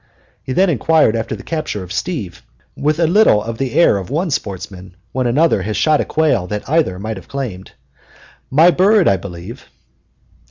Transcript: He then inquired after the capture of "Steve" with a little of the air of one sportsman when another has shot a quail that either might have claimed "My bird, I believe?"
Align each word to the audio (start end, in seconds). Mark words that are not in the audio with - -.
He 0.41 0.51
then 0.53 0.71
inquired 0.71 1.15
after 1.15 1.35
the 1.35 1.43
capture 1.43 1.83
of 1.83 1.93
"Steve" 1.93 2.41
with 2.75 2.97
a 2.99 3.05
little 3.05 3.43
of 3.43 3.59
the 3.59 3.73
air 3.73 3.97
of 3.99 4.09
one 4.09 4.31
sportsman 4.31 4.95
when 5.11 5.27
another 5.27 5.61
has 5.61 5.77
shot 5.77 6.01
a 6.01 6.05
quail 6.05 6.47
that 6.47 6.67
either 6.67 6.97
might 6.97 7.17
have 7.17 7.27
claimed 7.27 7.73
"My 8.49 8.71
bird, 8.71 9.07
I 9.07 9.17
believe?" 9.17 9.69